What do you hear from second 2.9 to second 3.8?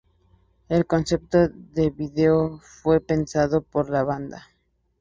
pensado